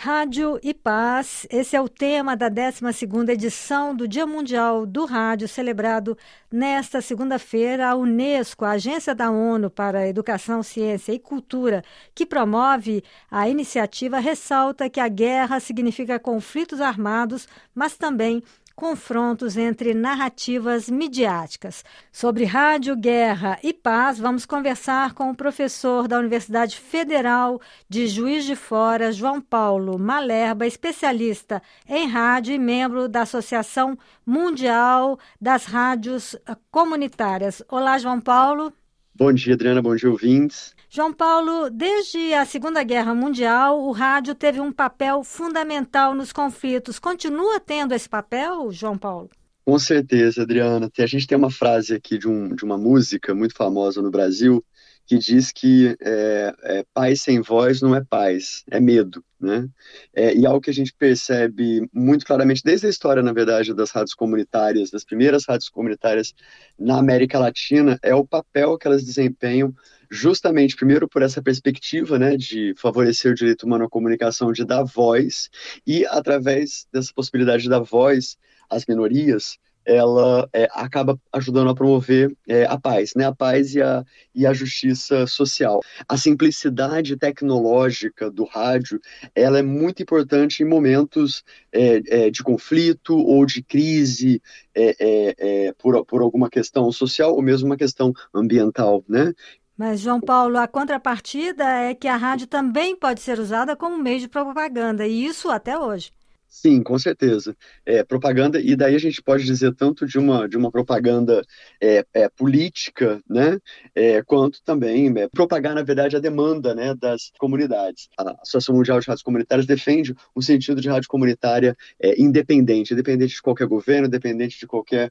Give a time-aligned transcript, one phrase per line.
[0.00, 5.48] Rádio e Paz, esse é o tema da 12ª edição do Dia Mundial do Rádio,
[5.48, 6.16] celebrado
[6.52, 7.88] nesta segunda-feira.
[7.88, 11.82] A Unesco, a Agência da ONU para Educação, Ciência e Cultura,
[12.14, 18.40] que promove a iniciativa, ressalta que a guerra significa conflitos armados, mas também
[18.78, 21.84] confrontos entre narrativas midiáticas.
[22.12, 28.44] Sobre rádio, guerra e paz, vamos conversar com o professor da Universidade Federal de Juiz
[28.44, 36.36] de Fora, João Paulo Malerba, especialista em rádio e membro da Associação Mundial das Rádios
[36.70, 37.60] Comunitárias.
[37.68, 38.72] Olá, João Paulo.
[39.12, 39.82] Bom dia, Adriana.
[39.82, 40.77] Bom dia, ouvintes.
[40.90, 46.98] João Paulo, desde a Segunda Guerra Mundial, o rádio teve um papel fundamental nos conflitos.
[46.98, 49.28] Continua tendo esse papel, João Paulo?
[49.66, 50.90] Com certeza, Adriana.
[50.98, 54.64] A gente tem uma frase aqui de, um, de uma música muito famosa no Brasil
[55.08, 59.66] que diz que é, é, paz sem voz não é paz, é medo, né?
[60.14, 63.90] É, e algo que a gente percebe muito claramente desde a história, na verdade, das
[63.90, 66.34] rádios comunitárias, das primeiras rádios comunitárias
[66.78, 69.74] na América Latina, é o papel que elas desempenham
[70.10, 74.84] justamente, primeiro, por essa perspectiva, né, de favorecer o direito humano à comunicação, de dar
[74.84, 75.48] voz,
[75.86, 78.36] e através dessa possibilidade de dar voz
[78.68, 79.58] às minorias,
[79.88, 83.24] ela é, acaba ajudando a promover é, a paz, né?
[83.24, 85.80] A paz e a, e a justiça social.
[86.06, 89.00] A simplicidade tecnológica do rádio,
[89.34, 94.42] ela é muito importante em momentos é, é de conflito ou de crise
[94.74, 94.94] é,
[95.38, 99.32] é, por, por alguma questão social ou mesmo uma questão ambiental, né?
[99.74, 104.18] Mas, João Paulo, a contrapartida é que a rádio também pode ser usada como meio
[104.18, 106.10] de propaganda, e isso até hoje.
[106.50, 107.54] Sim, com certeza.
[107.84, 111.42] É, propaganda, e daí a gente pode dizer tanto de uma, de uma propaganda
[111.80, 113.58] é, é, política, né,
[113.94, 118.08] é, quanto também é, propagar, na verdade, a demanda né, das comunidades.
[118.18, 123.34] A Associação Mundial de Rádios Comunitárias defende um sentido de rádio comunitária é, independente, independente
[123.34, 125.10] de qualquer governo, independente de qualquer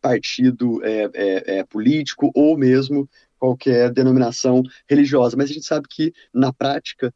[0.00, 0.80] partido
[1.68, 3.08] político ou mesmo
[3.38, 5.36] qualquer denominação religiosa.
[5.36, 7.12] Mas a gente sabe que, na prática,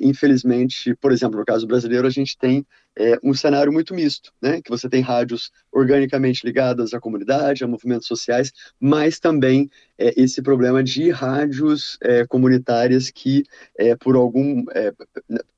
[0.00, 2.66] infelizmente, por exemplo, no caso brasileiro, a gente tem
[2.98, 4.60] é, um cenário muito misto, né?
[4.62, 9.68] Que você tem rádios organicamente ligadas à comunidade, a movimentos sociais, mas também
[9.98, 13.44] é, esse problema de rádios é, comunitárias que,
[13.78, 14.92] é, por algum é,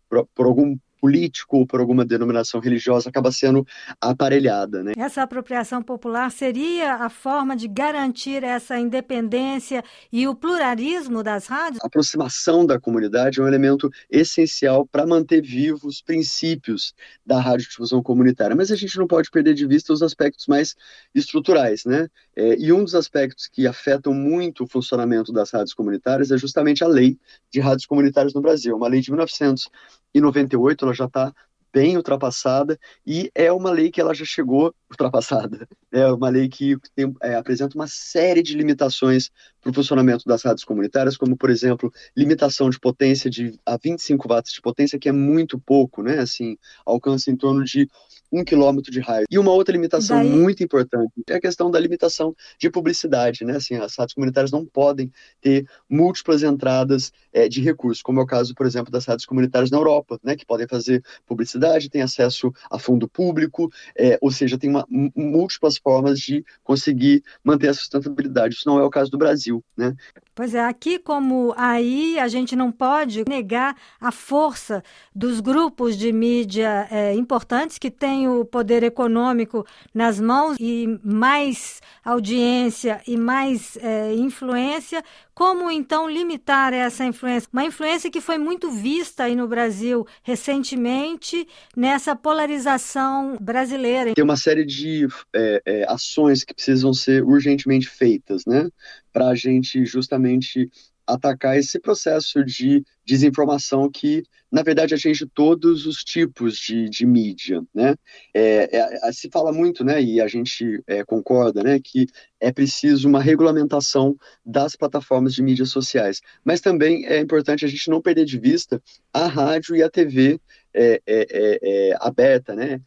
[0.08, 3.66] por, por, algum político ou por alguma denominação religiosa acaba sendo
[4.00, 4.82] aparelhada.
[4.82, 4.92] Né?
[4.96, 11.82] Essa apropriação popular seria a forma de garantir essa independência e o pluralismo das rádios?
[11.82, 18.02] A aproximação da comunidade é um elemento essencial para manter vivos os princípios da radiodifusão
[18.02, 20.74] comunitária, mas a gente não pode perder de vista os aspectos mais
[21.14, 21.84] estruturais.
[21.84, 22.08] Né?
[22.34, 26.84] É, e um dos aspectos que afetam muito o funcionamento das rádios comunitárias é justamente
[26.84, 27.18] a lei
[27.50, 29.68] de rádios comunitárias no Brasil, uma lei de 1900
[30.16, 31.32] em 98 ela já está
[31.72, 35.68] bem ultrapassada e é uma lei que ela já chegou ultrapassada.
[35.92, 39.30] É uma lei que tem, é, apresenta uma série de limitações
[39.66, 44.28] para o funcionamento das rádios comunitárias, como, por exemplo, limitação de potência de a 25
[44.28, 46.20] watts de potência, que é muito pouco, né?
[46.20, 47.88] Assim, alcança em torno de
[48.30, 49.26] um quilômetro de raio.
[49.30, 50.28] E uma outra limitação Daí...
[50.28, 53.56] muito importante é a questão da limitação de publicidade, né?
[53.56, 55.10] Assim, as rádios comunitárias não podem
[55.40, 59.70] ter múltiplas entradas é, de recursos, como é o caso, por exemplo, das rádios comunitárias
[59.70, 60.36] na Europa, né?
[60.36, 65.76] Que podem fazer publicidade, têm acesso a fundo público, é, ou seja, tem uma, múltiplas
[65.76, 68.54] formas de conseguir manter a sustentabilidade.
[68.54, 69.94] Isso não é o caso do Brasil, né?
[70.34, 74.82] Pois é, aqui como aí a gente não pode negar a força
[75.14, 81.80] dos grupos de mídia é, importantes que têm o poder econômico nas mãos e mais
[82.04, 85.02] audiência e mais é, influência.
[85.34, 87.48] Como então limitar essa influência?
[87.52, 91.46] Uma influência que foi muito vista aí no Brasil recentemente
[91.76, 94.14] nessa polarização brasileira.
[94.14, 98.68] Tem uma série de é, é ações que precisam ser urgentemente feitas, né?
[99.16, 100.70] Para a gente justamente
[101.06, 107.62] atacar esse processo de desinformação que, na verdade, atinge todos os tipos de, de mídia,
[107.72, 107.94] né?
[108.34, 112.06] É, é, se fala muito, né, e a gente é, concorda, né, que
[112.40, 117.88] é preciso uma regulamentação das plataformas de mídias sociais, mas também é importante a gente
[117.88, 118.82] não perder de vista
[119.12, 120.40] a rádio e a TV
[120.74, 122.80] é, é, é, aberta, né?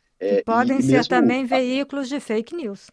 [0.45, 2.87] podem ser também veículos de fake news.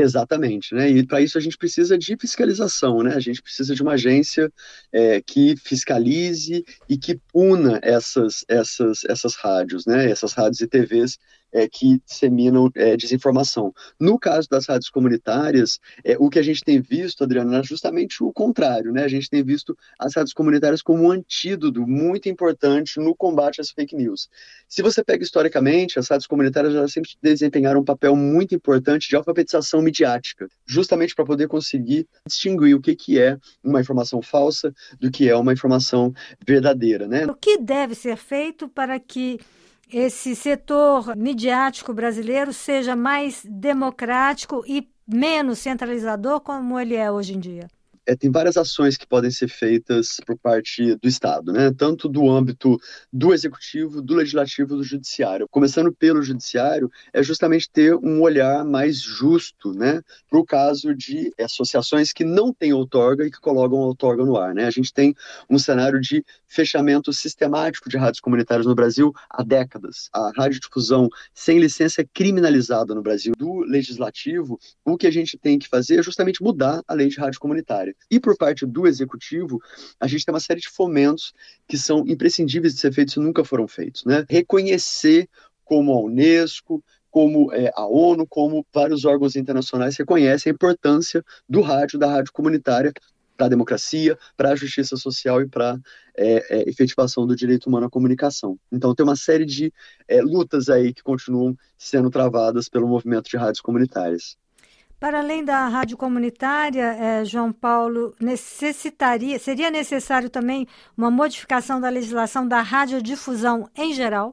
[0.00, 0.90] Exatamente, né?
[0.90, 3.14] E para isso a gente precisa de fiscalização, né?
[3.14, 4.50] A gente precisa de uma agência
[4.92, 10.10] é, que fiscalize e que puna essas, essas, essas rádios, né?
[10.10, 11.18] Essas rádios e TVs
[11.52, 13.72] é, que disseminam é, desinformação.
[13.98, 18.22] No caso das rádios comunitárias, é, o que a gente tem visto, Adriano, é justamente
[18.22, 19.04] o contrário, né?
[19.04, 23.70] A gente tem visto as rádios comunitárias como um antídoto muito importante no combate às
[23.70, 24.28] fake news.
[24.68, 29.16] Se você pega historicamente, as rádios comunitárias elas sempre desempenharam um papel muito importante de
[29.16, 35.10] alfabetização midiática, justamente para poder conseguir distinguir o que, que é uma informação falsa do
[35.10, 36.12] que é uma informação
[36.46, 37.26] verdadeira, né?
[37.26, 39.38] O que deve ser feito para que
[39.92, 47.40] esse setor midiático brasileiro seja mais democrático e menos centralizador como ele é hoje em
[47.40, 47.68] dia?
[48.10, 51.72] É, tem várias ações que podem ser feitas por parte do Estado, né?
[51.76, 52.76] tanto do âmbito
[53.12, 55.46] do executivo, do legislativo, do judiciário.
[55.48, 60.02] Começando pelo judiciário, é justamente ter um olhar mais justo né?
[60.28, 64.54] para o caso de associações que não têm outorga e que colocam outorga no ar.
[64.54, 64.64] Né?
[64.64, 65.14] A gente tem
[65.48, 70.08] um cenário de fechamento sistemático de rádios comunitárias no Brasil há décadas.
[70.12, 73.34] A radiodifusão sem licença é criminalizada no Brasil.
[73.38, 77.20] Do legislativo, o que a gente tem que fazer é justamente mudar a lei de
[77.20, 77.94] rádio comunitária.
[78.10, 79.60] E por parte do executivo,
[79.98, 81.32] a gente tem uma série de fomentos
[81.66, 84.04] que são imprescindíveis de ser feitos e nunca foram feitos.
[84.04, 84.24] Né?
[84.28, 85.28] Reconhecer
[85.64, 91.60] como a Unesco, como é, a ONU, como vários órgãos internacionais reconhecem a importância do
[91.60, 92.92] rádio, da rádio comunitária
[93.36, 95.78] para a democracia, para a justiça social e para
[96.14, 98.58] é, é, efetivação do direito humano à comunicação.
[98.70, 99.72] Então tem uma série de
[100.06, 104.36] é, lutas aí que continuam sendo travadas pelo movimento de rádios comunitárias.
[105.00, 111.88] Para além da rádio comunitária, eh, João Paulo, necessitaria, seria necessário também uma modificação da
[111.88, 114.30] legislação da radiodifusão em geral?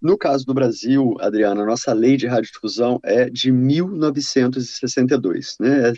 [0.00, 5.92] No caso do Brasil, Adriana, a nossa lei de radiodifusão é de 1962, né?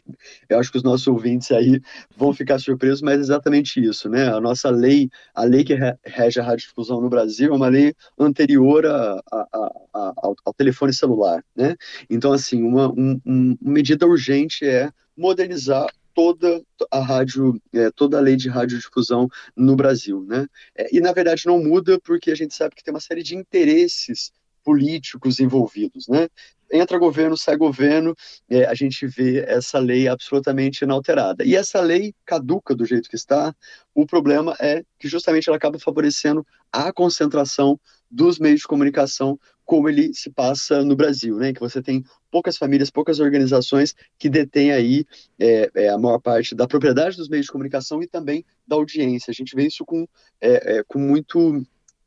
[0.49, 1.81] Eu acho que os nossos ouvintes aí
[2.17, 4.27] vão ficar surpresos, mas é exatamente isso, né?
[4.29, 8.85] A nossa lei, a lei que rege a radiodifusão no Brasil é uma lei anterior
[8.87, 9.47] a, a,
[9.95, 11.77] a, ao, ao, telefone celular, né?
[12.11, 18.21] Então, assim, uma, um, uma medida urgente é modernizar toda a rádio, é, toda a
[18.21, 20.47] lei de radiodifusão no Brasil, né?
[20.77, 23.37] É, e na verdade não muda porque a gente sabe que tem uma série de
[23.37, 24.33] interesses
[24.65, 26.29] políticos envolvidos, né?
[26.73, 28.15] Entra governo, sai governo,
[28.49, 31.45] é, a gente vê essa lei absolutamente inalterada.
[31.45, 33.55] E essa lei caduca do jeito que está.
[33.95, 37.79] O problema é que justamente ela acaba favorecendo a concentração
[38.11, 41.53] dos meios de comunicação como ele se passa no Brasil, né?
[41.53, 45.05] Que você tem poucas famílias, poucas organizações que detêm aí
[45.39, 49.31] é, é, a maior parte da propriedade dos meios de comunicação e também da audiência.
[49.31, 50.07] A gente vê isso com,
[50.41, 51.65] é, é com muito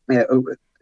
[0.09, 0.27] é,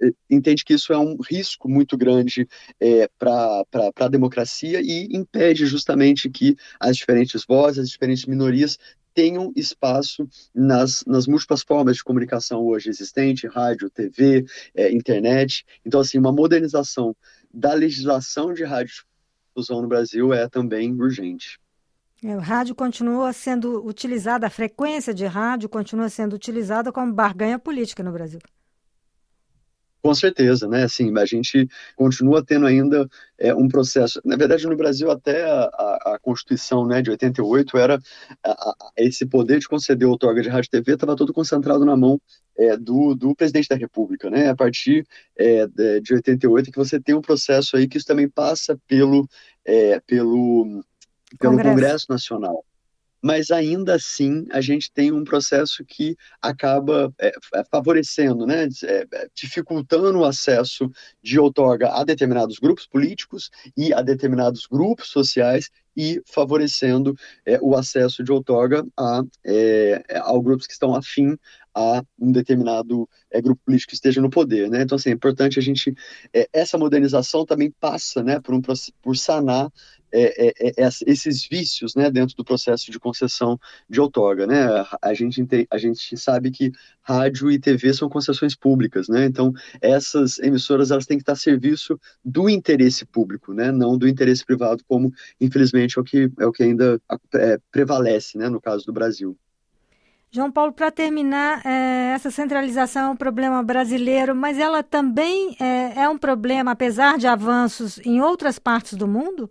[0.01, 2.47] é, entende que isso é um risco muito grande
[2.79, 3.63] é, para
[3.99, 8.77] a democracia e impede justamente que as diferentes vozes, as diferentes minorias
[9.13, 14.45] tenham espaço nas, nas múltiplas formas de comunicação hoje existente, rádio, TV,
[14.75, 15.65] é, internet.
[15.85, 17.15] Então, assim, uma modernização
[17.53, 21.59] da legislação de radiodifusão no Brasil é também urgente.
[22.23, 27.59] É, o rádio continua sendo utilizada, a frequência de rádio continua sendo utilizada como barganha
[27.59, 28.39] política no Brasil.
[30.03, 30.83] Com certeza, né?
[30.83, 31.65] Assim, a gente
[31.95, 33.07] continua tendo ainda
[33.39, 34.19] é, um processo.
[34.25, 37.97] Na verdade, no Brasil, até a, a, a Constituição né, de 88 era
[38.43, 41.95] a, a, esse poder de conceder outorga de rádio e TV estava todo concentrado na
[41.95, 42.19] mão
[42.57, 44.49] é, do, do, presidente da República, né?
[44.49, 45.07] A partir
[45.37, 45.65] é,
[46.01, 49.25] de 88 que você tem um processo aí que isso também passa pelo,
[49.63, 50.83] é, pelo,
[51.39, 51.69] pelo Congresso.
[51.69, 52.65] Congresso Nacional
[53.23, 59.07] mas ainda assim a gente tem um processo que acaba é, é favorecendo, né, é,
[59.13, 60.91] é, dificultando o acesso
[61.21, 67.15] de outorga a determinados grupos políticos e a determinados grupos sociais e favorecendo
[67.45, 71.37] é, o acesso de outorga a, é, ao grupos que estão afim
[71.73, 74.83] a um determinado é, grupo político que esteja no poder, né?
[74.83, 75.93] Então, assim, é importante a gente...
[76.31, 78.61] É, essa modernização também passa, né, por, um,
[79.01, 79.71] por sanar
[80.13, 84.45] é, é, é, esses vícios né, dentro do processo de concessão de outorga.
[84.45, 84.65] Né?
[85.01, 89.25] A, gente, a gente sabe que rádio e TV são concessões públicas, né?
[89.25, 89.51] então
[89.81, 93.71] essas emissoras elas têm que estar a serviço do interesse público, né?
[93.71, 97.01] não do interesse privado, como infelizmente é o que, é o que ainda
[97.33, 99.35] é, prevalece né, no caso do Brasil.
[100.35, 106.01] João Paulo, para terminar, é, essa centralização é um problema brasileiro, mas ela também é,
[106.01, 109.47] é um problema, apesar de avanços em outras partes do mundo?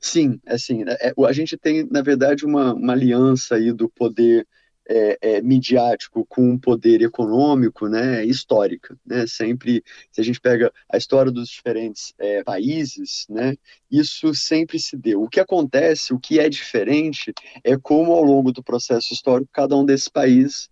[0.00, 4.46] Sim, assim, é, a gente tem, na verdade, uma, uma aliança aí do poder
[4.88, 10.72] é, é, midiático com um poder econômico, né, histórica, né, sempre, se a gente pega
[10.90, 13.54] a história dos diferentes é, países, né,
[13.90, 15.22] isso sempre se deu.
[15.22, 19.74] O que acontece, o que é diferente, é como ao longo do processo histórico cada
[19.76, 20.68] um desses países,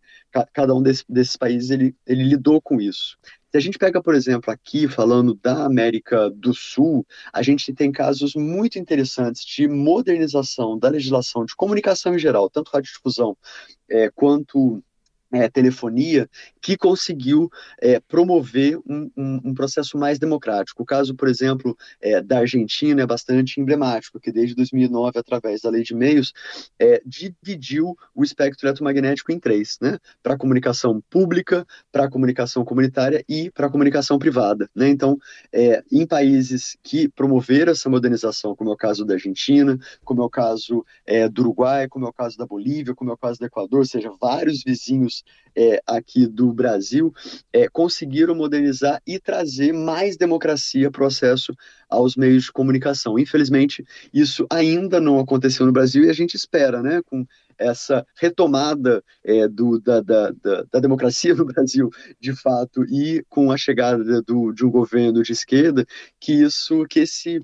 [0.53, 3.19] cada um desse, desses países ele, ele lidou com isso
[3.53, 7.93] Se a gente pega, por exemplo, aqui, falando da América do Sul, a gente tem
[7.93, 13.37] casos muito interessantes de modernização da legislação de comunicação em geral, tanto radiodifusão
[13.91, 14.83] é, quanto
[15.33, 16.29] é, telefonia
[16.61, 20.83] que conseguiu é, promover um, um, um, processo mais democrático.
[20.83, 25.71] O caso, por exemplo, é, da Argentina é bastante emblemático, que desde 2009, através da
[25.71, 26.33] lei de meios,
[26.79, 29.99] é, dividiu o espectro eletromagnético em três, né?
[30.23, 34.69] para comunicação pública, para comunicação comunitária e para comunicação privada.
[34.75, 34.89] Né?
[34.89, 35.19] Então,
[35.53, 40.25] é, em países que promoveram essa modernização, como é o caso da Argentina, como é
[40.25, 43.39] o caso é, do Uruguai, como é o caso da Bolívia, como é o caso
[43.39, 45.22] do Equador, ou seja, vários vizinhos
[45.55, 47.13] é, aqui do Brasil
[47.53, 51.55] é, conseguiram modernizar e trazer mais democracia para o acesso
[51.89, 53.19] aos meios de comunicação.
[53.19, 57.27] Infelizmente, isso ainda não aconteceu no Brasil e a gente espera, né, com
[57.59, 63.53] essa retomada é, do, da, da, da, da, democracia no Brasil, de fato, e com
[63.53, 65.87] a chegada do, de um governo de esquerda,
[66.19, 67.41] que isso, que esse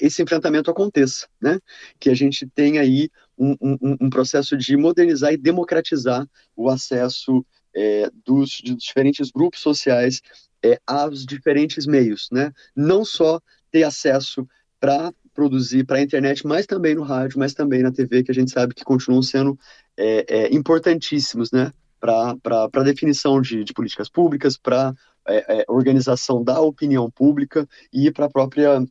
[0.00, 1.58] esse enfrentamento aconteça, né?
[1.98, 7.44] Que a gente tenha aí um, um, um processo de modernizar e democratizar o acesso
[7.74, 10.20] é, dos, diferentes grupos sociais
[10.62, 12.52] é, aos diferentes meios, né?
[12.76, 14.46] Não só ter acesso
[14.78, 18.34] para produzir para a internet, mas também no rádio, mas também na TV, que a
[18.34, 19.58] gente sabe que continuam sendo
[19.96, 21.72] é, é importantíssimos, né?
[21.98, 24.94] Para a definição de, de, políticas públicas, para
[25.28, 28.82] é, é, organização da opinião pública e para a própria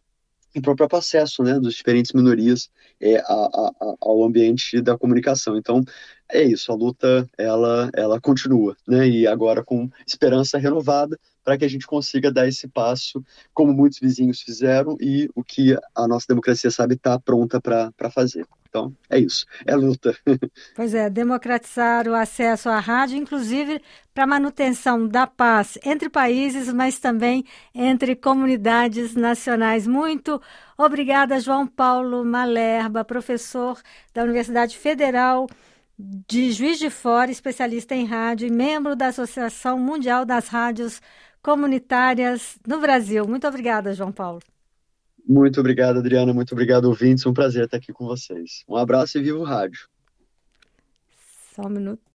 [0.55, 5.57] o próprio acesso né, das diferentes minorias é, a, a, ao ambiente da comunicação.
[5.57, 5.83] Então,
[6.31, 11.65] é isso, a luta ela, ela continua, né, e agora com esperança renovada para que
[11.65, 16.27] a gente consiga dar esse passo, como muitos vizinhos fizeram, e o que a nossa
[16.29, 18.45] democracia sabe está pronta para fazer.
[18.69, 20.15] Então, é isso, é luta.
[20.75, 23.81] Pois é, democratizar o acesso à rádio, inclusive
[24.13, 27.43] para manutenção da paz entre países, mas também
[27.73, 29.87] entre comunidades nacionais.
[29.87, 30.39] Muito
[30.77, 33.81] obrigada, João Paulo Malerba, professor
[34.13, 35.47] da Universidade Federal
[36.01, 41.01] de Juiz de Fora, especialista em rádio e membro da Associação Mundial das Rádios
[41.43, 43.27] Comunitárias no Brasil.
[43.27, 44.39] Muito obrigada, João Paulo.
[45.27, 46.33] Muito obrigado, Adriana.
[46.33, 47.25] Muito obrigado, ouvintes.
[47.25, 48.63] Um prazer estar aqui com vocês.
[48.67, 49.89] Um abraço e viva o rádio.
[51.53, 52.01] Só um minuto.